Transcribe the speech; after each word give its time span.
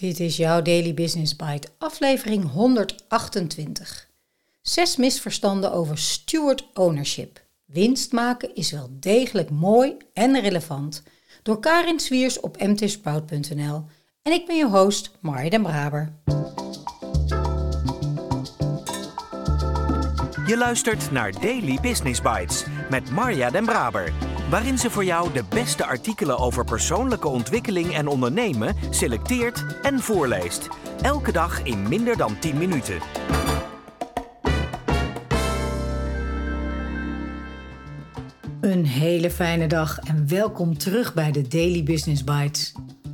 Dit 0.00 0.20
is 0.20 0.36
jouw 0.36 0.62
Daily 0.62 0.94
Business 0.94 1.36
Bite, 1.36 1.68
aflevering 1.78 2.50
128. 2.50 4.08
Zes 4.62 4.96
misverstanden 4.96 5.72
over 5.72 5.98
steward 5.98 6.68
ownership. 6.74 7.40
Winst 7.64 8.12
maken 8.12 8.54
is 8.54 8.70
wel 8.70 8.88
degelijk 8.90 9.50
mooi 9.50 9.96
en 10.12 10.40
relevant. 10.40 11.02
Door 11.42 11.60
Karin 11.60 12.00
Swiers 12.00 12.40
op 12.40 12.62
mtsprout.nl. 12.62 13.84
En 14.22 14.32
ik 14.32 14.46
ben 14.46 14.56
je 14.56 14.66
host, 14.66 15.10
Marja 15.20 15.60
Braber. 15.60 16.12
Je 20.48 20.56
luistert 20.56 21.10
naar 21.10 21.32
Daily 21.40 21.78
Business 21.80 22.22
Bites 22.22 22.64
met 22.90 23.10
Marja 23.10 23.50
den 23.50 23.64
Braber 23.64 24.12
waarin 24.50 24.78
ze 24.78 24.90
voor 24.90 25.04
jou 25.04 25.32
de 25.32 25.44
beste 25.48 25.84
artikelen 25.84 26.38
over 26.38 26.64
persoonlijke 26.64 27.28
ontwikkeling 27.28 27.94
en 27.94 28.06
ondernemen 28.06 28.74
selecteert 28.90 29.64
en 29.82 30.00
voorleest. 30.00 30.68
Elke 31.02 31.32
dag 31.32 31.62
in 31.62 31.88
minder 31.88 32.16
dan 32.16 32.38
10 32.38 32.58
minuten. 32.58 32.98
Een 38.60 38.86
hele 38.86 39.30
fijne 39.30 39.66
dag 39.66 39.98
en 39.98 40.28
welkom 40.28 40.78
terug 40.78 41.14
bij 41.14 41.32
de 41.32 41.48
Daily 41.48 41.82
Business 41.82 42.24
Bites. 42.24 42.72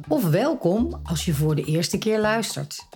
Of 0.09 0.30
welkom 0.30 1.01
als 1.03 1.25
je 1.25 1.34
voor 1.34 1.55
de 1.55 1.64
eerste 1.64 1.98
keer 1.98 2.20
luistert. 2.20 2.94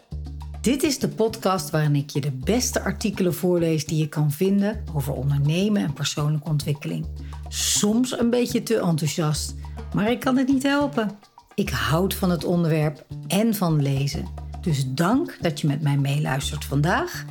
Dit 0.68 0.82
is 0.82 0.98
de 0.98 1.08
podcast 1.08 1.70
waarin 1.70 1.96
ik 1.96 2.10
je 2.10 2.20
de 2.20 2.30
beste 2.30 2.82
artikelen 2.82 3.34
voorlees 3.34 3.86
die 3.86 3.98
je 3.98 4.08
kan 4.08 4.32
vinden 4.32 4.84
over 4.94 5.12
ondernemen 5.12 5.82
en 5.82 5.92
persoonlijke 5.92 6.48
ontwikkeling 6.48 7.06
soms 7.48 8.18
een 8.18 8.30
beetje 8.30 8.62
te 8.62 8.78
enthousiast, 8.78 9.54
maar 9.94 10.10
ik 10.10 10.20
kan 10.20 10.36
het 10.36 10.48
niet 10.48 10.62
helpen. 10.62 11.18
Ik 11.54 11.70
houd 11.70 12.14
van 12.14 12.30
het 12.30 12.44
onderwerp 12.44 13.06
en 13.28 13.54
van 13.54 13.82
lezen. 13.82 14.28
Dus 14.60 14.84
dank 14.88 15.38
dat 15.40 15.60
je 15.60 15.66
met 15.66 15.82
mij 15.82 15.96
meeluistert 15.96 16.64
vandaag 16.64 17.24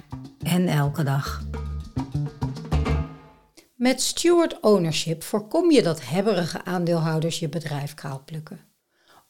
en 0.43 0.67
elke 0.67 1.03
dag. 1.03 1.43
Met 3.75 4.01
steward 4.01 4.59
ownership 4.59 5.23
voorkom 5.23 5.71
je 5.71 5.83
dat 5.83 6.09
hebberige 6.09 6.63
aandeelhouders 6.65 7.39
je 7.39 7.49
bedrijf 7.49 7.93
kaalplukken. 7.93 8.59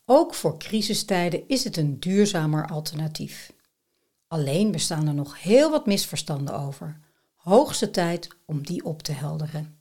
Ook 0.06 0.34
voor 0.34 0.60
crisistijden 0.60 1.48
is 1.48 1.64
het 1.64 1.78
een 1.78 2.00
duurzamer 2.00 2.67
alternatief. 2.67 3.56
Alleen 4.28 4.72
bestaan 4.72 5.08
er 5.08 5.14
nog 5.14 5.42
heel 5.42 5.72
wat 5.72 5.86
misverstanden 5.86 6.59
over. 6.59 7.00
Hoogste 7.36 7.92
tijd 7.92 8.28
om 8.45 8.66
die 8.66 8.86
op 8.86 9.02
te 9.02 9.11
helderen. 9.11 9.78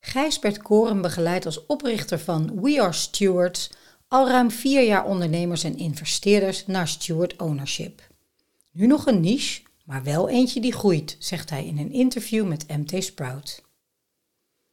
Gijsbert 0.00 0.62
Koren 0.62 1.02
begeleidt 1.02 1.46
als 1.46 1.66
oprichter 1.66 2.18
van 2.18 2.60
We 2.60 2.82
Are 2.82 2.92
Stewards 2.92 3.70
al 4.08 4.28
ruim 4.28 4.50
vier 4.50 4.82
jaar 4.86 5.04
ondernemers 5.04 5.64
en 5.64 5.76
investeerders 5.76 6.66
naar 6.66 6.88
steward 6.88 7.36
ownership. 7.36 8.08
Nu 8.72 8.86
nog 8.86 9.06
een 9.06 9.20
niche, 9.20 9.62
maar 9.84 10.02
wel 10.02 10.28
eentje 10.28 10.60
die 10.60 10.72
groeit, 10.72 11.16
zegt 11.18 11.50
hij 11.50 11.66
in 11.66 11.78
een 11.78 11.92
interview 11.92 12.46
met 12.46 12.68
MT 12.68 13.04
Sprout. 13.04 13.62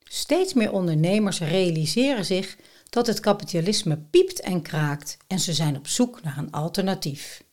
Steeds 0.03 0.53
meer 0.53 0.71
ondernemers 0.71 1.39
realiseren 1.39 2.25
zich 2.25 2.57
dat 2.89 3.07
het 3.07 3.19
kapitalisme 3.19 3.97
piept 3.97 4.39
en 4.39 4.61
kraakt 4.61 5.17
en 5.27 5.39
ze 5.39 5.53
zijn 5.53 5.77
op 5.77 5.87
zoek 5.87 6.23
naar 6.23 6.37
een 6.37 6.51
alternatief. 6.51 7.43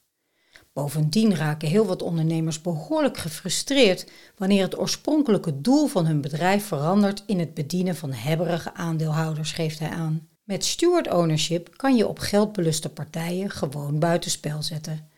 Bovendien 0.74 1.34
raken 1.34 1.68
heel 1.68 1.86
wat 1.86 2.02
ondernemers 2.02 2.60
behoorlijk 2.60 3.16
gefrustreerd 3.16 4.10
wanneer 4.36 4.62
het 4.62 4.78
oorspronkelijke 4.78 5.60
doel 5.60 5.86
van 5.86 6.06
hun 6.06 6.20
bedrijf 6.20 6.64
verandert 6.64 7.22
in 7.26 7.38
het 7.38 7.54
bedienen 7.54 7.96
van 7.96 8.12
hebberige 8.12 8.74
aandeelhouders, 8.74 9.52
geeft 9.52 9.78
hij 9.78 9.88
aan. 9.88 10.28
Met 10.44 10.64
steward 10.64 11.10
ownership 11.10 11.76
kan 11.76 11.96
je 11.96 12.08
op 12.08 12.18
geldbeluste 12.18 12.88
partijen 12.88 13.50
gewoon 13.50 13.98
buitenspel 13.98 14.62
zetten. 14.62 15.08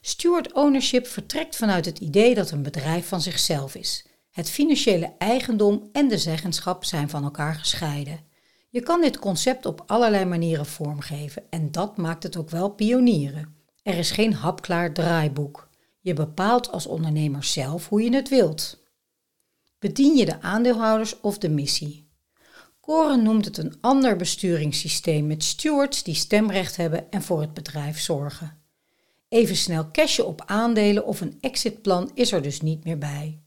Steward 0.00 0.52
ownership 0.52 1.06
vertrekt 1.06 1.56
vanuit 1.56 1.84
het 1.84 1.98
idee 1.98 2.34
dat 2.34 2.50
een 2.50 2.62
bedrijf 2.62 3.08
van 3.08 3.20
zichzelf 3.20 3.74
is. 3.74 4.06
Het 4.30 4.50
financiële 4.50 5.14
eigendom 5.18 5.88
en 5.92 6.08
de 6.08 6.18
zeggenschap 6.18 6.84
zijn 6.84 7.08
van 7.08 7.24
elkaar 7.24 7.54
gescheiden. 7.54 8.20
Je 8.68 8.80
kan 8.80 9.00
dit 9.00 9.18
concept 9.18 9.66
op 9.66 9.82
allerlei 9.86 10.24
manieren 10.24 10.66
vormgeven 10.66 11.42
en 11.48 11.70
dat 11.70 11.96
maakt 11.96 12.22
het 12.22 12.36
ook 12.36 12.50
wel 12.50 12.68
pionieren. 12.68 13.59
Er 13.82 13.98
is 13.98 14.10
geen 14.10 14.32
hapklaar 14.34 14.92
draaiboek. 14.92 15.68
Je 16.00 16.14
bepaalt 16.14 16.70
als 16.70 16.86
ondernemer 16.86 17.44
zelf 17.44 17.88
hoe 17.88 18.02
je 18.02 18.14
het 18.14 18.28
wilt. 18.28 18.82
Bedien 19.78 20.16
je 20.16 20.24
de 20.24 20.42
aandeelhouders 20.42 21.20
of 21.20 21.38
de 21.38 21.48
missie? 21.48 22.08
Koren 22.80 23.22
noemt 23.22 23.44
het 23.44 23.56
een 23.56 23.74
ander 23.80 24.16
besturingssysteem 24.16 25.26
met 25.26 25.44
stewards 25.44 26.02
die 26.02 26.14
stemrecht 26.14 26.76
hebben 26.76 27.10
en 27.10 27.22
voor 27.22 27.40
het 27.40 27.54
bedrijf 27.54 28.00
zorgen. 28.00 28.58
Even 29.28 29.56
snel 29.56 29.90
cashen 29.90 30.26
op 30.26 30.42
aandelen 30.46 31.06
of 31.06 31.20
een 31.20 31.38
exitplan 31.40 32.10
is 32.14 32.32
er 32.32 32.42
dus 32.42 32.60
niet 32.60 32.84
meer 32.84 32.98
bij. 32.98 33.40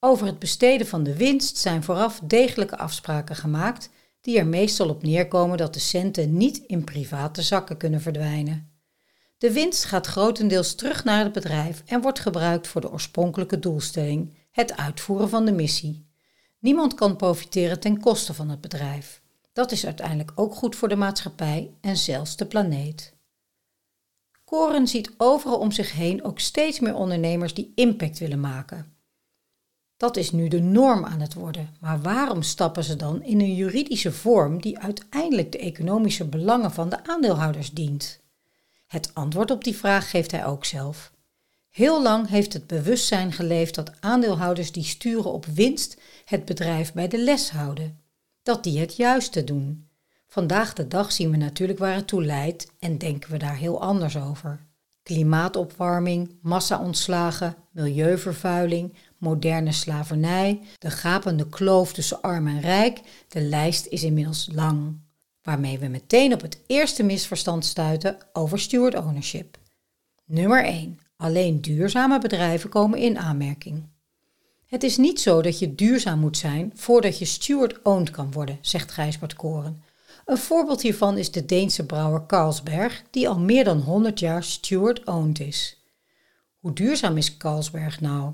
Over 0.00 0.26
het 0.26 0.38
besteden 0.38 0.86
van 0.86 1.02
de 1.02 1.16
winst 1.16 1.56
zijn 1.56 1.82
vooraf 1.82 2.20
degelijke 2.24 2.78
afspraken 2.78 3.36
gemaakt, 3.36 3.90
die 4.20 4.38
er 4.38 4.46
meestal 4.46 4.88
op 4.88 5.02
neerkomen 5.02 5.56
dat 5.56 5.74
de 5.74 5.80
centen 5.80 6.36
niet 6.36 6.56
in 6.66 6.84
private 6.84 7.42
zakken 7.42 7.76
kunnen 7.76 8.00
verdwijnen. 8.00 8.75
De 9.38 9.52
winst 9.52 9.84
gaat 9.84 10.06
grotendeels 10.06 10.74
terug 10.74 11.04
naar 11.04 11.24
het 11.24 11.32
bedrijf 11.32 11.82
en 11.86 12.00
wordt 12.00 12.18
gebruikt 12.18 12.66
voor 12.66 12.80
de 12.80 12.92
oorspronkelijke 12.92 13.58
doelstelling, 13.58 14.34
het 14.50 14.76
uitvoeren 14.76 15.28
van 15.28 15.44
de 15.44 15.52
missie. 15.52 16.06
Niemand 16.58 16.94
kan 16.94 17.16
profiteren 17.16 17.80
ten 17.80 18.00
koste 18.00 18.34
van 18.34 18.48
het 18.48 18.60
bedrijf. 18.60 19.22
Dat 19.52 19.72
is 19.72 19.84
uiteindelijk 19.84 20.32
ook 20.34 20.54
goed 20.54 20.76
voor 20.76 20.88
de 20.88 20.96
maatschappij 20.96 21.74
en 21.80 21.96
zelfs 21.96 22.36
de 22.36 22.46
planeet. 22.46 23.14
Koren 24.44 24.88
ziet 24.88 25.14
overal 25.16 25.58
om 25.58 25.72
zich 25.72 25.92
heen 25.92 26.24
ook 26.24 26.38
steeds 26.38 26.80
meer 26.80 26.94
ondernemers 26.94 27.54
die 27.54 27.72
impact 27.74 28.18
willen 28.18 28.40
maken. 28.40 28.96
Dat 29.96 30.16
is 30.16 30.30
nu 30.30 30.48
de 30.48 30.60
norm 30.60 31.04
aan 31.04 31.20
het 31.20 31.34
worden, 31.34 31.76
maar 31.80 32.00
waarom 32.00 32.42
stappen 32.42 32.84
ze 32.84 32.96
dan 32.96 33.22
in 33.22 33.40
een 33.40 33.54
juridische 33.54 34.12
vorm 34.12 34.60
die 34.60 34.78
uiteindelijk 34.78 35.52
de 35.52 35.58
economische 35.58 36.24
belangen 36.24 36.72
van 36.72 36.88
de 36.88 37.04
aandeelhouders 37.04 37.70
dient? 37.70 38.24
Het 38.86 39.10
antwoord 39.14 39.50
op 39.50 39.64
die 39.64 39.76
vraag 39.76 40.10
geeft 40.10 40.30
hij 40.30 40.46
ook 40.46 40.64
zelf. 40.64 41.12
Heel 41.70 42.02
lang 42.02 42.28
heeft 42.28 42.52
het 42.52 42.66
bewustzijn 42.66 43.32
geleefd 43.32 43.74
dat 43.74 44.00
aandeelhouders 44.00 44.72
die 44.72 44.84
sturen 44.84 45.32
op 45.32 45.46
winst 45.46 46.00
het 46.24 46.44
bedrijf 46.44 46.92
bij 46.92 47.08
de 47.08 47.18
les 47.18 47.50
houden. 47.50 48.00
Dat 48.42 48.64
die 48.64 48.78
het 48.78 48.96
juiste 48.96 49.44
doen. 49.44 49.88
Vandaag 50.26 50.72
de 50.72 50.88
dag 50.88 51.12
zien 51.12 51.30
we 51.30 51.36
natuurlijk 51.36 51.78
waar 51.78 51.94
het 51.94 52.06
toe 52.06 52.24
leidt 52.24 52.72
en 52.78 52.98
denken 52.98 53.30
we 53.30 53.36
daar 53.36 53.56
heel 53.56 53.80
anders 53.80 54.16
over. 54.16 54.60
Klimaatopwarming, 55.02 56.38
massa-ontslagen, 56.42 57.56
milieuvervuiling, 57.70 58.94
moderne 59.18 59.72
slavernij, 59.72 60.60
de 60.78 60.90
gapende 60.90 61.48
kloof 61.48 61.92
tussen 61.92 62.22
arm 62.22 62.46
en 62.46 62.60
rijk, 62.60 63.00
de 63.28 63.40
lijst 63.40 63.86
is 63.86 64.02
inmiddels 64.02 64.48
lang 64.52 64.98
waarmee 65.46 65.78
we 65.78 65.86
meteen 65.86 66.32
op 66.32 66.40
het 66.40 66.60
eerste 66.66 67.02
misverstand 67.02 67.64
stuiten 67.64 68.16
over 68.32 68.58
steward 68.58 68.94
ownership. 68.94 69.58
Nummer 70.24 70.64
1. 70.64 70.98
Alleen 71.16 71.60
duurzame 71.60 72.18
bedrijven 72.18 72.70
komen 72.70 72.98
in 72.98 73.18
aanmerking. 73.18 73.88
Het 74.66 74.82
is 74.82 74.96
niet 74.96 75.20
zo 75.20 75.42
dat 75.42 75.58
je 75.58 75.74
duurzaam 75.74 76.18
moet 76.18 76.36
zijn 76.36 76.72
voordat 76.74 77.18
je 77.18 77.24
steward-owned 77.24 78.10
kan 78.10 78.32
worden, 78.32 78.58
zegt 78.60 78.92
Gijsbert 78.92 79.34
Koren. 79.34 79.82
Een 80.24 80.38
voorbeeld 80.38 80.82
hiervan 80.82 81.18
is 81.18 81.30
de 81.30 81.44
Deense 81.44 81.86
brouwer 81.86 82.26
Carlsberg, 82.26 83.02
die 83.10 83.28
al 83.28 83.38
meer 83.38 83.64
dan 83.64 83.80
100 83.80 84.20
jaar 84.20 84.42
steward-owned 84.42 85.40
is. 85.40 85.84
Hoe 86.58 86.72
duurzaam 86.72 87.16
is 87.16 87.36
Carlsberg 87.36 88.00
nou? 88.00 88.32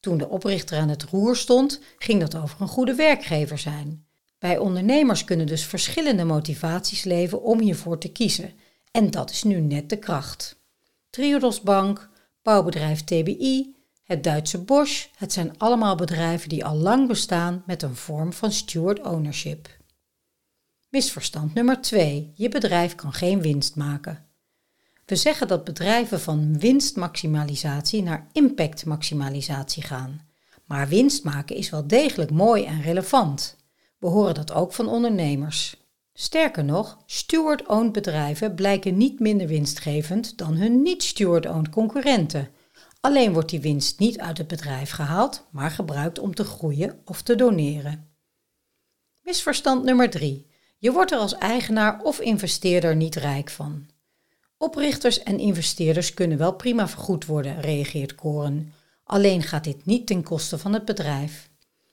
Toen 0.00 0.18
de 0.18 0.28
oprichter 0.28 0.78
aan 0.78 0.88
het 0.88 1.02
roer 1.02 1.36
stond, 1.36 1.80
ging 1.98 2.20
dat 2.20 2.36
over 2.36 2.60
een 2.60 2.68
goede 2.68 2.94
werkgever 2.94 3.58
zijn. 3.58 4.06
Bij 4.42 4.58
ondernemers 4.58 5.24
kunnen 5.24 5.46
dus 5.46 5.64
verschillende 5.64 6.24
motivaties 6.24 7.04
leven 7.04 7.42
om 7.42 7.60
hiervoor 7.60 7.98
te 7.98 8.12
kiezen. 8.12 8.52
En 8.90 9.10
dat 9.10 9.30
is 9.30 9.42
nu 9.42 9.60
net 9.60 9.88
de 9.88 9.96
kracht. 9.96 10.60
Triodos 11.10 11.60
Bank, 11.60 12.08
bouwbedrijf 12.42 13.04
TBI, 13.04 13.74
het 14.02 14.24
Duitse 14.24 14.58
Bosch, 14.58 15.06
het 15.16 15.32
zijn 15.32 15.58
allemaal 15.58 15.96
bedrijven 15.96 16.48
die 16.48 16.64
al 16.64 16.76
lang 16.76 17.08
bestaan 17.08 17.62
met 17.66 17.82
een 17.82 17.96
vorm 17.96 18.32
van 18.32 18.52
steward 18.52 19.00
ownership. 19.00 19.68
Misverstand 20.88 21.54
nummer 21.54 21.80
2. 21.80 22.32
Je 22.34 22.48
bedrijf 22.48 22.94
kan 22.94 23.12
geen 23.12 23.42
winst 23.42 23.76
maken. 23.76 24.26
We 25.04 25.16
zeggen 25.16 25.48
dat 25.48 25.64
bedrijven 25.64 26.20
van 26.20 26.58
winstmaximalisatie 26.58 28.02
naar 28.02 28.26
impactmaximalisatie 28.32 29.82
gaan. 29.82 30.28
Maar 30.64 30.88
winst 30.88 31.24
maken 31.24 31.56
is 31.56 31.70
wel 31.70 31.86
degelijk 31.86 32.30
mooi 32.30 32.64
en 32.64 32.82
relevant. 32.82 33.60
We 34.02 34.08
horen 34.08 34.34
dat 34.34 34.52
ook 34.52 34.72
van 34.72 34.88
ondernemers. 34.88 35.76
Sterker 36.12 36.64
nog, 36.64 36.98
steward-owned 37.06 37.92
bedrijven 37.92 38.54
blijken 38.54 38.96
niet 38.96 39.20
minder 39.20 39.46
winstgevend 39.46 40.38
dan 40.38 40.54
hun 40.54 40.82
niet-steward-owned 40.82 41.68
concurrenten. 41.68 42.48
Alleen 43.00 43.32
wordt 43.32 43.48
die 43.48 43.60
winst 43.60 43.98
niet 43.98 44.18
uit 44.18 44.38
het 44.38 44.46
bedrijf 44.46 44.90
gehaald, 44.90 45.46
maar 45.50 45.70
gebruikt 45.70 46.18
om 46.18 46.34
te 46.34 46.44
groeien 46.44 47.00
of 47.04 47.22
te 47.22 47.34
doneren. 47.34 48.10
Misverstand 49.20 49.84
nummer 49.84 50.10
3. 50.10 50.46
Je 50.78 50.92
wordt 50.92 51.12
er 51.12 51.18
als 51.18 51.38
eigenaar 51.38 52.00
of 52.02 52.20
investeerder 52.20 52.96
niet 52.96 53.14
rijk 53.14 53.50
van. 53.50 53.86
Oprichters 54.56 55.22
en 55.22 55.38
investeerders 55.38 56.14
kunnen 56.14 56.38
wel 56.38 56.54
prima 56.54 56.88
vergoed 56.88 57.26
worden, 57.26 57.60
reageert 57.60 58.14
Koren. 58.14 58.72
Alleen 59.04 59.42
gaat 59.42 59.64
dit 59.64 59.84
niet 59.84 60.06
ten 60.06 60.22
koste 60.22 60.58
van 60.58 60.72
het 60.72 60.84
bedrijf. 60.84 61.50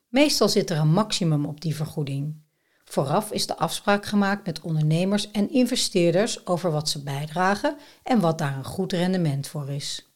Meestal 0.10 0.50
zit 0.50 0.70
er 0.70 0.78
een 0.78 0.94
maximum 0.94 1.46
op 1.46 1.62
die 1.62 1.76
vergoeding. 1.76 2.42
Vooraf 2.84 3.32
is 3.32 3.48
de 3.48 3.58
afspraak 3.58 4.06
gemaakt 4.06 4.46
met 4.46 4.62
ondernemers 4.62 5.32
en 5.32 5.52
investeerders 5.52 6.46
over 6.48 6.72
wat 6.72 6.90
ze 6.90 7.04
bijdragen 7.04 7.78
en 8.04 8.20
wat 8.20 8.38
daar 8.38 8.58
een 8.58 8.66
goed 8.66 8.94
rendement 8.94 9.48
voor 9.48 9.70
is. 9.70 10.14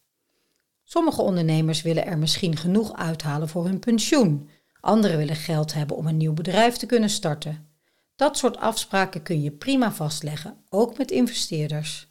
Sommige 0.84 1.22
ondernemers 1.22 1.82
willen 1.82 2.06
er 2.06 2.18
misschien 2.18 2.56
genoeg 2.56 2.92
uithalen 2.92 3.48
voor 3.48 3.64
hun 3.64 3.78
pensioen. 3.78 4.48
Anderen 4.80 5.16
willen 5.16 5.36
geld 5.36 5.74
hebben 5.74 5.96
om 5.96 6.06
een 6.06 6.16
nieuw 6.16 6.32
bedrijf 6.32 6.76
te 6.76 6.86
kunnen 6.86 7.10
starten. 7.10 7.68
Dat 8.16 8.38
soort 8.38 8.56
afspraken 8.56 9.22
kun 9.22 9.42
je 9.42 9.50
prima 9.50 9.92
vastleggen, 9.92 10.56
ook 10.68 10.98
met 10.98 11.10
investeerders. 11.10 12.08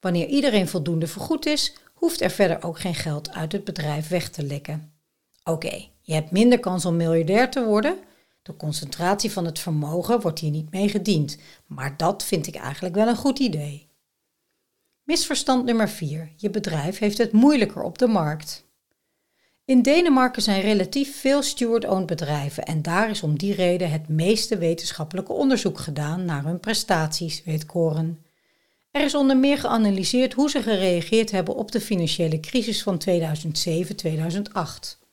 Wanneer 0.00 0.26
iedereen 0.26 0.68
voldoende 0.68 1.06
vergoed 1.06 1.46
is, 1.46 1.74
hoeft 1.94 2.20
er 2.20 2.30
verder 2.30 2.62
ook 2.62 2.78
geen 2.78 2.94
geld 2.94 3.32
uit 3.32 3.52
het 3.52 3.64
bedrijf 3.64 4.08
weg 4.08 4.30
te 4.30 4.42
lekken. 4.42 4.92
Oké, 5.44 5.88
je 6.06 6.14
hebt 6.14 6.30
minder 6.30 6.60
kans 6.60 6.84
om 6.84 6.96
miljardair 6.96 7.50
te 7.50 7.64
worden. 7.64 7.98
De 8.42 8.56
concentratie 8.56 9.32
van 9.32 9.44
het 9.44 9.58
vermogen 9.58 10.20
wordt 10.20 10.38
hier 10.38 10.50
niet 10.50 10.70
mee 10.70 10.88
gediend, 10.88 11.38
maar 11.66 11.96
dat 11.96 12.24
vind 12.24 12.46
ik 12.46 12.54
eigenlijk 12.54 12.94
wel 12.94 13.08
een 13.08 13.16
goed 13.16 13.38
idee. 13.38 13.88
Misverstand 15.02 15.64
nummer 15.64 15.88
4. 15.88 16.32
Je 16.36 16.50
bedrijf 16.50 16.98
heeft 16.98 17.18
het 17.18 17.32
moeilijker 17.32 17.82
op 17.82 17.98
de 17.98 18.06
markt. 18.06 18.64
In 19.64 19.82
Denemarken 19.82 20.42
zijn 20.42 20.60
relatief 20.60 21.20
veel 21.20 21.42
steward-owned 21.42 22.06
bedrijven 22.06 22.64
en 22.64 22.82
daar 22.82 23.10
is 23.10 23.22
om 23.22 23.38
die 23.38 23.54
reden 23.54 23.90
het 23.90 24.08
meeste 24.08 24.58
wetenschappelijke 24.58 25.32
onderzoek 25.32 25.78
gedaan 25.78 26.24
naar 26.24 26.44
hun 26.44 26.60
prestaties, 26.60 27.42
weet 27.44 27.66
Koren. 27.66 28.24
Er 28.90 29.04
is 29.04 29.14
onder 29.14 29.36
meer 29.36 29.58
geanalyseerd 29.58 30.32
hoe 30.32 30.50
ze 30.50 30.62
gereageerd 30.62 31.30
hebben 31.30 31.54
op 31.54 31.72
de 31.72 31.80
financiële 31.80 32.40
crisis 32.40 32.82
van 32.82 33.00
2007-2008. 33.10 35.05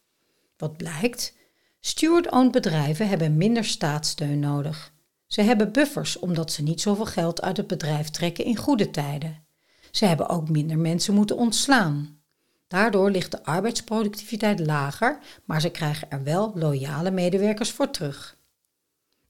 Wat 0.63 0.77
blijkt? 0.77 1.33
Steward-owned 1.80 2.51
bedrijven 2.51 3.07
hebben 3.07 3.38
minder 3.38 3.65
staatssteun 3.65 4.39
nodig. 4.39 4.94
Ze 5.27 5.42
hebben 5.42 5.71
buffers 5.71 6.19
omdat 6.19 6.51
ze 6.51 6.63
niet 6.63 6.81
zoveel 6.81 7.06
geld 7.06 7.42
uit 7.42 7.57
het 7.57 7.68
bedrijf 7.68 8.10
trekken 8.10 8.45
in 8.45 8.56
goede 8.56 8.89
tijden. 8.89 9.45
Ze 9.92 10.06
hebben 10.06 10.30
ook 10.30 10.50
minder 10.50 10.77
mensen 10.77 11.13
moeten 11.13 11.38
ontslaan. 11.38 12.19
Daardoor 12.68 13.12
ligt 13.12 13.31
de 13.31 13.44
arbeidsproductiviteit 13.44 14.60
lager, 14.60 15.19
maar 15.45 15.62
ze 15.62 15.69
krijgen 15.69 16.12
er 16.12 16.24
wel 16.24 16.51
loyale 16.56 17.12
medewerkers 17.12 17.71
voor 17.71 17.89
terug. 17.89 18.38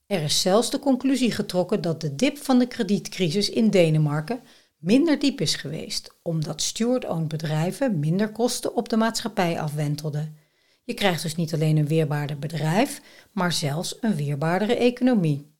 Er 0.06 0.22
is 0.22 0.42
zelfs 0.42 0.70
de 0.70 0.80
conclusie 0.80 1.32
getrokken 1.32 1.82
dat 1.82 2.02
de 2.02 2.16
dip 2.16 2.38
van 2.38 2.60
de 2.60 2.68
kredietcrisis 2.68 3.50
in 3.50 3.70
Denemarken 3.70 4.42
minder 4.78 5.20
diep 5.20 5.42
is 5.42 5.56
geweest, 5.56 6.18
omdat 6.22 6.62
steward-owned 6.62 7.28
bedrijven 7.28 8.00
minder 8.00 8.32
kosten 8.32 8.76
op 8.76 8.90
de 8.90 8.98
maatschappij 8.98 9.60
afwentelden. 9.60 10.43
Je 10.84 10.94
krijgt 10.94 11.22
dus 11.22 11.36
niet 11.36 11.54
alleen 11.54 11.78
een 11.78 11.88
weerbaarder 11.88 12.40
bedrijf, 12.40 13.02
maar 13.32 13.52
zelfs 13.52 13.98
een 14.02 14.16
weerbaardere 14.16 14.76
economie. 14.76 15.52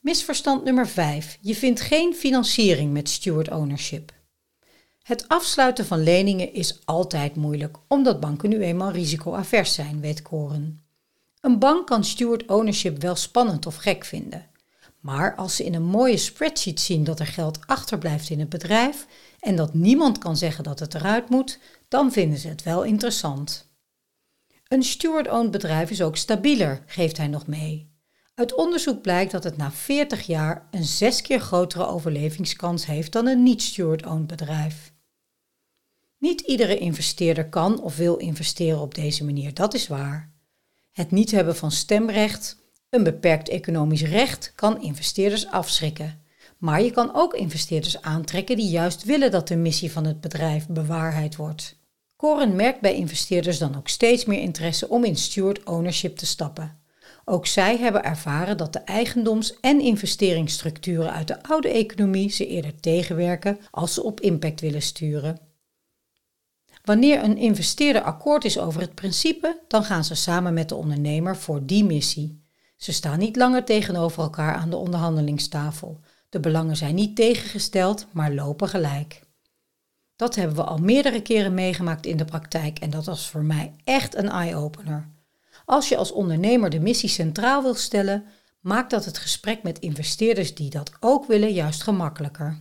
Misverstand 0.00 0.64
nummer 0.64 0.88
5. 0.88 1.38
Je 1.40 1.54
vindt 1.54 1.80
geen 1.80 2.14
financiering 2.14 2.92
met 2.92 3.08
steward 3.08 3.50
ownership. 3.50 4.12
Het 5.02 5.28
afsluiten 5.28 5.86
van 5.86 6.02
leningen 6.02 6.52
is 6.52 6.80
altijd 6.84 7.36
moeilijk, 7.36 7.76
omdat 7.88 8.20
banken 8.20 8.48
nu 8.48 8.62
eenmaal 8.62 8.90
risicoavers 8.90 9.74
zijn, 9.74 10.00
weet 10.00 10.22
Koren. 10.22 10.84
Een 11.40 11.58
bank 11.58 11.86
kan 11.86 12.04
steward 12.04 12.46
ownership 12.46 13.00
wel 13.00 13.16
spannend 13.16 13.66
of 13.66 13.76
gek 13.76 14.04
vinden. 14.04 14.46
Maar 15.00 15.34
als 15.34 15.56
ze 15.56 15.64
in 15.64 15.74
een 15.74 15.84
mooie 15.84 16.16
spreadsheet 16.16 16.80
zien 16.80 17.04
dat 17.04 17.20
er 17.20 17.26
geld 17.26 17.58
achterblijft 17.66 18.30
in 18.30 18.40
het 18.40 18.48
bedrijf 18.48 19.06
en 19.40 19.56
dat 19.56 19.74
niemand 19.74 20.18
kan 20.18 20.36
zeggen 20.36 20.64
dat 20.64 20.78
het 20.78 20.94
eruit 20.94 21.28
moet, 21.28 21.58
dan 21.88 22.12
vinden 22.12 22.38
ze 22.38 22.48
het 22.48 22.62
wel 22.62 22.82
interessant. 22.82 23.72
Een 24.68 24.82
steward-owned 24.82 25.50
bedrijf 25.50 25.90
is 25.90 26.02
ook 26.02 26.16
stabieler, 26.16 26.82
geeft 26.86 27.16
hij 27.16 27.28
nog 27.28 27.46
mee. 27.46 27.92
Uit 28.34 28.54
onderzoek 28.54 29.02
blijkt 29.02 29.32
dat 29.32 29.44
het 29.44 29.56
na 29.56 29.72
40 29.72 30.26
jaar 30.26 30.68
een 30.70 30.84
zes 30.84 31.22
keer 31.22 31.40
grotere 31.40 31.86
overlevingskans 31.86 32.86
heeft 32.86 33.12
dan 33.12 33.26
een 33.26 33.42
niet-steward-owned 33.42 34.26
bedrijf. 34.26 34.92
Niet 36.18 36.40
iedere 36.40 36.78
investeerder 36.78 37.48
kan 37.48 37.80
of 37.80 37.96
wil 37.96 38.16
investeren 38.16 38.80
op 38.80 38.94
deze 38.94 39.24
manier, 39.24 39.54
dat 39.54 39.74
is 39.74 39.88
waar. 39.88 40.32
Het 40.92 41.10
niet 41.10 41.30
hebben 41.30 41.56
van 41.56 41.70
stemrecht, 41.70 42.56
een 42.90 43.02
beperkt 43.02 43.48
economisch 43.48 44.02
recht, 44.02 44.52
kan 44.54 44.82
investeerders 44.82 45.46
afschrikken. 45.46 46.22
Maar 46.58 46.82
je 46.82 46.90
kan 46.90 47.14
ook 47.14 47.34
investeerders 47.34 48.02
aantrekken 48.02 48.56
die 48.56 48.68
juist 48.68 49.04
willen 49.04 49.30
dat 49.30 49.48
de 49.48 49.56
missie 49.56 49.92
van 49.92 50.04
het 50.04 50.20
bedrijf 50.20 50.66
bewaarheid 50.66 51.36
wordt. 51.36 51.76
Koren 52.24 52.56
merkt 52.56 52.80
bij 52.80 52.94
investeerders 52.94 53.58
dan 53.58 53.76
ook 53.76 53.88
steeds 53.88 54.24
meer 54.24 54.40
interesse 54.40 54.88
om 54.88 55.04
in 55.04 55.16
steward 55.16 55.64
ownership 55.64 56.16
te 56.16 56.26
stappen. 56.26 56.78
Ook 57.24 57.46
zij 57.46 57.76
hebben 57.76 58.04
ervaren 58.04 58.56
dat 58.56 58.72
de 58.72 58.78
eigendoms- 58.78 59.60
en 59.60 59.80
investeringsstructuren 59.80 61.12
uit 61.12 61.28
de 61.28 61.42
oude 61.42 61.68
economie 61.68 62.30
ze 62.30 62.46
eerder 62.46 62.80
tegenwerken 62.80 63.58
als 63.70 63.94
ze 63.94 64.02
op 64.02 64.20
impact 64.20 64.60
willen 64.60 64.82
sturen. 64.82 65.38
Wanneer 66.84 67.24
een 67.24 67.36
investeerder 67.36 68.02
akkoord 68.02 68.44
is 68.44 68.58
over 68.58 68.80
het 68.80 68.94
principe, 68.94 69.60
dan 69.68 69.84
gaan 69.84 70.04
ze 70.04 70.14
samen 70.14 70.54
met 70.54 70.68
de 70.68 70.74
ondernemer 70.74 71.36
voor 71.36 71.66
die 71.66 71.84
missie. 71.84 72.42
Ze 72.76 72.92
staan 72.92 73.18
niet 73.18 73.36
langer 73.36 73.64
tegenover 73.64 74.22
elkaar 74.22 74.54
aan 74.54 74.70
de 74.70 74.76
onderhandelingstafel. 74.76 76.00
De 76.28 76.40
belangen 76.40 76.76
zijn 76.76 76.94
niet 76.94 77.16
tegengesteld, 77.16 78.06
maar 78.12 78.32
lopen 78.32 78.68
gelijk. 78.68 79.23
Dat 80.16 80.34
hebben 80.34 80.56
we 80.56 80.64
al 80.64 80.78
meerdere 80.78 81.22
keren 81.22 81.54
meegemaakt 81.54 82.06
in 82.06 82.16
de 82.16 82.24
praktijk 82.24 82.78
en 82.78 82.90
dat 82.90 83.04
was 83.04 83.30
voor 83.30 83.44
mij 83.44 83.74
echt 83.84 84.14
een 84.14 84.28
eye-opener. 84.28 85.08
Als 85.64 85.88
je 85.88 85.96
als 85.96 86.12
ondernemer 86.12 86.70
de 86.70 86.80
missie 86.80 87.08
centraal 87.08 87.62
wil 87.62 87.74
stellen, 87.74 88.24
maakt 88.60 88.90
dat 88.90 89.04
het 89.04 89.18
gesprek 89.18 89.62
met 89.62 89.78
investeerders 89.78 90.54
die 90.54 90.70
dat 90.70 90.92
ook 91.00 91.26
willen 91.26 91.52
juist 91.52 91.82
gemakkelijker. 91.82 92.60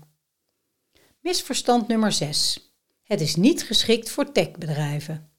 Misverstand 1.19 1.87
nummer 1.87 2.11
6. 2.11 2.75
Het 3.03 3.21
is 3.21 3.35
niet 3.35 3.63
geschikt 3.63 4.09
voor 4.09 4.31
techbedrijven. 4.31 5.31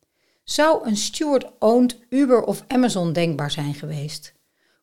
Zou 0.44 0.87
een 0.87 0.96
steward-owned 0.96 1.99
Uber 2.08 2.43
of 2.43 2.64
Amazon 2.67 3.12
denkbaar 3.12 3.50
zijn 3.50 3.75
geweest? 3.75 4.34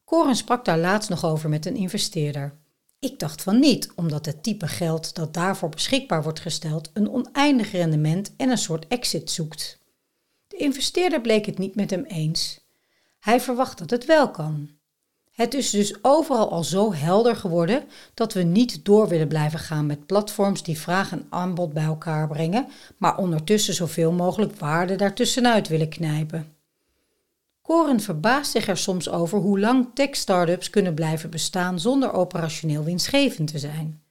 Coren 0.06 0.36
sprak 0.36 0.66
daar 0.66 0.78
laatst 0.78 1.10
nog 1.10 1.26
over 1.26 1.50
met 1.50 1.66
een 1.66 1.76
investeerder. 1.76 2.61
Ik 3.06 3.20
dacht 3.20 3.42
van 3.42 3.60
niet, 3.60 3.92
omdat 3.96 4.26
het 4.26 4.44
type 4.44 4.68
geld 4.68 5.16
dat 5.16 5.34
daarvoor 5.34 5.70
beschikbaar 5.70 6.24
wordt 6.24 6.40
gesteld 6.40 6.90
een 6.94 7.10
oneindig 7.10 7.72
rendement 7.72 8.36
en 8.36 8.50
een 8.50 8.58
soort 8.58 8.88
exit 8.88 9.32
zoekt. 9.32 9.80
De 10.48 10.58
investeerder 10.58 11.22
bleek 11.22 11.46
het 11.46 11.58
niet 11.58 11.76
met 11.76 11.90
hem 11.90 12.04
eens. 12.04 12.60
Hij 13.20 13.40
verwacht 13.40 13.78
dat 13.78 13.90
het 13.90 14.06
wel 14.06 14.32
kan. 14.32 14.70
Het 15.32 15.54
is 15.54 15.70
dus 15.70 16.04
overal 16.04 16.52
al 16.52 16.64
zo 16.64 16.94
helder 16.94 17.36
geworden 17.36 17.84
dat 18.14 18.34
we 18.34 18.44
niet 18.44 18.86
door 18.86 19.08
willen 19.08 19.28
blijven 19.28 19.60
gaan 19.60 19.86
met 19.86 20.06
platforms 20.06 20.64
die 20.64 20.80
vraag 20.80 21.12
en 21.12 21.28
aanbod 21.30 21.74
bij 21.74 21.84
elkaar 21.84 22.28
brengen, 22.28 22.68
maar 22.98 23.18
ondertussen 23.18 23.74
zoveel 23.74 24.12
mogelijk 24.12 24.56
waarde 24.56 24.96
daartussenuit 24.96 25.68
willen 25.68 25.90
knijpen. 25.90 26.61
Koren 27.62 28.00
verbaast 28.00 28.52
zich 28.52 28.68
er 28.68 28.78
soms 28.78 29.10
over 29.10 29.40
hoe 29.40 29.60
lang 29.60 29.90
tech-startups 29.94 30.70
kunnen 30.70 30.94
blijven 30.94 31.30
bestaan 31.30 31.80
zonder 31.80 32.14
operationeel 32.14 32.84
winstgevend 32.84 33.52
te 33.52 33.60
zijn. 33.60 34.04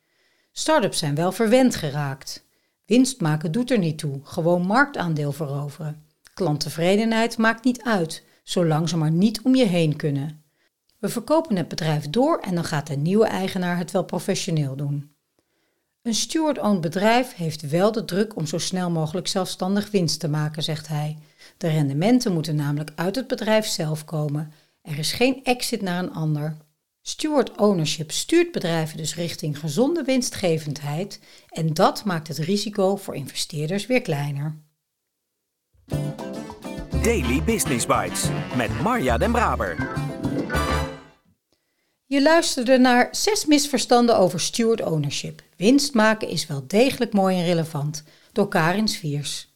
Startups 0.52 0.98
zijn 0.98 1.14
wel 1.14 1.32
verwend 1.32 1.74
geraakt. 1.74 2.46
Winst 2.86 3.20
maken 3.20 3.52
doet 3.52 3.70
er 3.70 3.78
niet 3.78 3.98
toe, 3.98 4.20
gewoon 4.22 4.66
marktaandeel 4.66 5.32
veroveren. 5.32 6.06
Klanttevredenheid 6.34 7.38
maakt 7.38 7.64
niet 7.64 7.82
uit, 7.82 8.24
zolang 8.42 8.88
ze 8.88 8.96
maar 8.96 9.10
niet 9.10 9.42
om 9.42 9.54
je 9.54 9.66
heen 9.66 9.96
kunnen. 9.96 10.44
We 10.98 11.08
verkopen 11.08 11.56
het 11.56 11.68
bedrijf 11.68 12.10
door 12.10 12.38
en 12.38 12.54
dan 12.54 12.64
gaat 12.64 12.86
de 12.86 12.96
nieuwe 12.96 13.26
eigenaar 13.26 13.78
het 13.78 13.90
wel 13.90 14.04
professioneel 14.04 14.76
doen. 14.76 15.09
Een 16.02 16.14
steward-owned 16.14 16.80
bedrijf 16.80 17.34
heeft 17.34 17.68
wel 17.68 17.92
de 17.92 18.04
druk 18.04 18.36
om 18.36 18.46
zo 18.46 18.58
snel 18.58 18.90
mogelijk 18.90 19.28
zelfstandig 19.28 19.90
winst 19.90 20.20
te 20.20 20.28
maken, 20.28 20.62
zegt 20.62 20.88
hij. 20.88 21.18
De 21.56 21.68
rendementen 21.68 22.32
moeten 22.32 22.56
namelijk 22.56 22.90
uit 22.94 23.16
het 23.16 23.26
bedrijf 23.26 23.66
zelf 23.66 24.04
komen. 24.04 24.52
Er 24.82 24.98
is 24.98 25.12
geen 25.12 25.44
exit 25.44 25.82
naar 25.82 26.02
een 26.02 26.12
ander. 26.12 26.56
Steward 27.02 27.56
ownership 27.56 28.10
stuurt 28.10 28.52
bedrijven 28.52 28.96
dus 28.96 29.14
richting 29.14 29.58
gezonde 29.58 30.02
winstgevendheid 30.02 31.20
en 31.48 31.74
dat 31.74 32.04
maakt 32.04 32.28
het 32.28 32.38
risico 32.38 32.96
voor 32.96 33.14
investeerders 33.14 33.86
weer 33.86 34.02
kleiner. 34.02 34.56
Daily 37.02 37.42
Business 37.42 37.86
Bites 37.86 38.28
met 38.56 38.80
Marja 38.82 39.18
Den 39.18 39.32
Braber. 39.32 39.76
Je 42.10 42.22
luisterde 42.22 42.78
naar 42.78 43.08
zes 43.10 43.46
misverstanden 43.46 44.18
over 44.18 44.40
steward 44.40 44.82
ownership. 44.82 45.42
Winst 45.56 45.94
maken 45.94 46.28
is 46.28 46.46
wel 46.46 46.64
degelijk 46.66 47.12
mooi 47.12 47.36
en 47.36 47.44
relevant, 47.44 48.02
door 48.32 48.48
Karin 48.48 48.88
Sviers. 48.88 49.48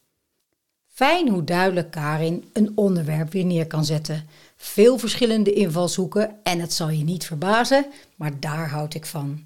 Fijn 0.89 1.29
hoe 1.29 1.45
duidelijk 1.45 1.91
Karin 1.91 2.45
een 2.53 2.73
onderwerp 2.75 3.33
weer 3.33 3.45
neer 3.45 3.67
kan 3.67 3.85
zetten. 3.85 4.29
Veel 4.57 4.99
verschillende 4.99 5.53
invalshoeken 5.53 6.39
en 6.43 6.61
het 6.61 6.73
zal 6.73 6.89
je 6.89 7.05
niet 7.05 7.27
verbazen, 7.27 7.87
maar 8.17 8.41
daar 8.41 8.69
houd 8.69 8.95
ik 8.95 9.07
van. 9.07 9.45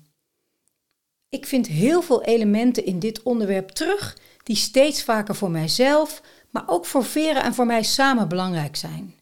Ik 1.29 1.47
vind 1.47 1.67
heel 1.67 2.03
veel 2.03 2.23
elementen 2.23 2.85
in 2.85 2.99
dit 2.99 3.23
onderwerp 3.23 3.69
terug 3.69 4.17
die 4.43 4.57
steeds 4.57 5.03
vaker 5.03 5.35
voor 5.35 5.51
mijzelf, 5.51 6.23
maar 6.51 6.65
ook 6.67 6.87
voor 6.87 7.05
Vera 7.05 7.45
en 7.45 7.55
voor 7.55 7.67
mij 7.67 7.83
samen 7.83 8.29
belangrijk 8.29 8.77
zijn. 8.77 9.18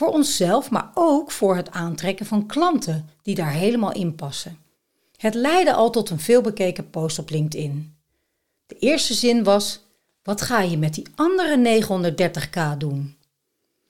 Voor 0.00 0.12
onszelf, 0.12 0.70
maar 0.70 0.90
ook 0.94 1.30
voor 1.30 1.56
het 1.56 1.70
aantrekken 1.70 2.26
van 2.26 2.46
klanten 2.46 3.08
die 3.22 3.34
daar 3.34 3.52
helemaal 3.52 3.92
in 3.92 4.14
passen. 4.14 4.58
Het 5.16 5.34
leidde 5.34 5.72
al 5.72 5.90
tot 5.90 6.10
een 6.10 6.20
veelbekeken 6.20 6.90
post 6.90 7.18
op 7.18 7.30
LinkedIn. 7.30 7.96
De 8.66 8.76
eerste 8.78 9.14
zin 9.14 9.44
was: 9.44 9.80
Wat 10.22 10.40
ga 10.40 10.60
je 10.60 10.78
met 10.78 10.94
die 10.94 11.06
andere 11.14 11.82
930k 11.82 12.76
doen? 12.78 13.16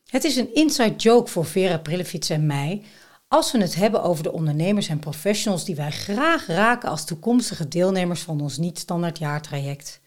Het 0.07 0.25
is 0.25 0.37
een 0.37 0.55
inside 0.55 0.97
joke 0.97 1.31
voor 1.31 1.45
Vera 1.45 1.79
Prillevits 1.79 2.31
en 2.31 2.47
mij 2.47 2.83
als 3.29 3.53
we 3.53 3.59
het 3.59 3.75
hebben 3.75 4.03
over 4.03 4.23
de 4.23 4.33
ondernemers 4.33 4.89
en 4.89 4.99
professionals 4.99 5.65
die 5.65 5.75
wij 5.75 5.91
graag 5.91 6.47
raken 6.47 6.89
als 6.89 7.05
toekomstige 7.05 7.69
deelnemers 7.69 8.21
van 8.21 8.41
ons 8.41 8.57
niet-standaard 8.59 9.19
jaartraject. 9.19 10.01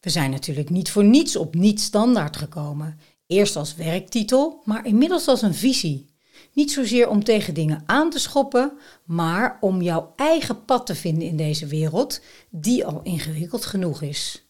We 0.00 0.10
zijn 0.10 0.30
natuurlijk 0.30 0.70
niet 0.70 0.90
voor 0.90 1.04
niets 1.04 1.36
op 1.36 1.54
niet-standaard 1.54 2.36
gekomen. 2.36 2.98
Eerst 3.30 3.56
als 3.56 3.74
werktitel, 3.74 4.60
maar 4.64 4.86
inmiddels 4.86 5.26
als 5.28 5.42
een 5.42 5.54
visie. 5.54 6.14
Niet 6.52 6.72
zozeer 6.72 7.08
om 7.08 7.24
tegen 7.24 7.54
dingen 7.54 7.82
aan 7.86 8.10
te 8.10 8.18
schoppen, 8.18 8.72
maar 9.04 9.58
om 9.60 9.82
jouw 9.82 10.12
eigen 10.16 10.64
pad 10.64 10.86
te 10.86 10.94
vinden 10.94 11.28
in 11.28 11.36
deze 11.36 11.66
wereld, 11.66 12.20
die 12.48 12.86
al 12.86 13.00
ingewikkeld 13.02 13.64
genoeg 13.64 14.02
is. 14.02 14.46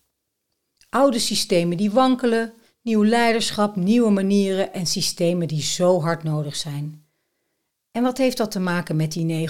Oude 0.90 1.18
systemen 1.18 1.76
die 1.76 1.90
wankelen, 1.90 2.52
nieuw 2.82 3.04
leiderschap, 3.04 3.76
nieuwe 3.76 4.10
manieren 4.10 4.72
en 4.72 4.86
systemen 4.86 5.48
die 5.48 5.62
zo 5.62 6.00
hard 6.00 6.22
nodig 6.22 6.56
zijn. 6.56 7.04
En 7.92 8.02
wat 8.02 8.18
heeft 8.18 8.36
dat 8.36 8.50
te 8.50 8.60
maken 8.60 8.96
met 8.96 9.12
die 9.12 9.48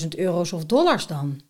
930.000 0.00 0.08
euro's 0.16 0.52
of 0.52 0.64
dollars 0.64 1.06
dan? 1.06 1.40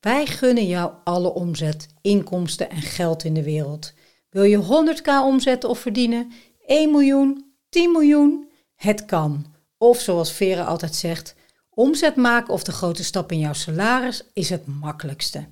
Wij 0.00 0.26
gunnen 0.26 0.66
jou 0.66 0.92
alle 1.04 1.34
omzet, 1.34 1.86
inkomsten 2.00 2.70
en 2.70 2.82
geld 2.82 3.24
in 3.24 3.34
de 3.34 3.42
wereld. 3.42 3.92
Wil 4.30 4.42
je 4.42 4.62
100k 4.62 5.24
omzetten 5.24 5.68
of 5.68 5.78
verdienen? 5.78 6.32
1 6.66 6.90
miljoen? 6.90 7.54
10 7.68 7.92
miljoen? 7.92 8.48
Het 8.76 9.04
kan. 9.04 9.46
Of 9.78 10.00
zoals 10.00 10.32
Vera 10.32 10.64
altijd 10.64 10.94
zegt, 10.94 11.34
omzet 11.70 12.16
maken 12.16 12.52
of 12.52 12.62
de 12.62 12.72
grote 12.72 13.04
stap 13.04 13.32
in 13.32 13.38
jouw 13.38 13.52
salaris 13.52 14.24
is 14.32 14.50
het 14.50 14.66
makkelijkste. 14.66 15.46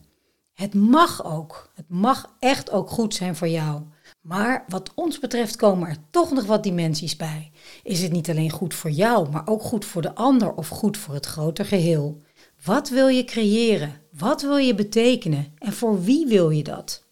Het 0.52 0.75
mag 0.75 1.25
ook. 1.25 1.70
Het 1.75 1.88
mag 1.88 2.35
echt 2.38 2.70
ook 2.70 2.90
goed 2.90 3.14
zijn 3.14 3.37
voor 3.37 3.49
jou. 3.49 3.82
Maar 4.20 4.64
wat 4.68 4.90
ons 4.94 5.18
betreft 5.18 5.56
komen 5.56 5.88
er 5.88 5.97
toch 6.11 6.32
nog 6.32 6.44
wat 6.44 6.62
dimensies 6.62 7.16
bij. 7.16 7.50
Is 7.82 8.02
het 8.02 8.12
niet 8.12 8.30
alleen 8.30 8.50
goed 8.50 8.75
voor 8.75 8.90
jou, 8.90 9.30
maar 9.30 9.47
ook 9.47 9.62
goed 9.62 9.85
voor 9.85 10.02
de 10.02 10.14
ander 10.14 10.54
of 10.54 10.68
goed 10.68 10.97
voor 10.97 11.14
het 11.14 11.26
groter 11.26 11.64
geheel? 11.64 12.23
Wat 12.64 12.88
wil 12.88 13.08
je 13.08 13.25
creëren? 13.25 14.00
Wat 14.12 14.42
wil 14.42 14.56
je 14.56 14.75
betekenen? 14.75 15.54
En 15.58 15.73
voor 15.73 16.02
wie 16.02 16.26
wil 16.26 16.50
je 16.50 16.62
dat? 16.62 17.06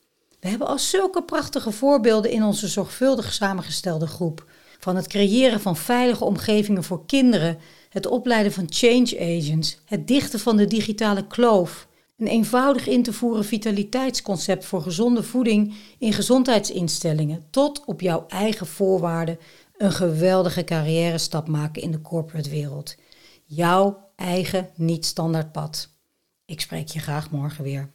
We 0.46 0.52
hebben 0.52 0.70
al 0.70 0.78
zulke 0.78 1.22
prachtige 1.22 1.70
voorbeelden 1.70 2.30
in 2.30 2.42
onze 2.42 2.68
zorgvuldig 2.68 3.32
samengestelde 3.32 4.06
groep. 4.06 4.46
Van 4.78 4.96
het 4.96 5.06
creëren 5.06 5.60
van 5.60 5.76
veilige 5.76 6.24
omgevingen 6.24 6.84
voor 6.84 7.06
kinderen, 7.06 7.58
het 7.88 8.06
opleiden 8.06 8.52
van 8.52 8.66
change 8.68 9.18
agents, 9.20 9.78
het 9.84 10.06
dichten 10.06 10.40
van 10.40 10.56
de 10.56 10.66
digitale 10.66 11.26
kloof, 11.26 11.88
een 12.18 12.26
eenvoudig 12.26 12.86
in 12.86 13.02
te 13.02 13.12
voeren 13.12 13.44
vitaliteitsconcept 13.44 14.64
voor 14.64 14.82
gezonde 14.82 15.22
voeding 15.22 15.74
in 15.98 16.12
gezondheidsinstellingen, 16.12 17.46
tot 17.50 17.84
op 17.84 18.00
jouw 18.00 18.24
eigen 18.28 18.66
voorwaarden 18.66 19.38
een 19.76 19.92
geweldige 19.92 20.64
carrière 20.64 21.18
stap 21.18 21.48
maken 21.48 21.82
in 21.82 21.90
de 21.90 22.00
corporate 22.00 22.50
wereld. 22.50 22.94
Jouw 23.44 24.10
eigen 24.16 24.70
niet-standaard 24.74 25.52
pad. 25.52 25.88
Ik 26.44 26.60
spreek 26.60 26.88
je 26.88 27.00
graag 27.00 27.30
morgen 27.30 27.64
weer. 27.64 27.94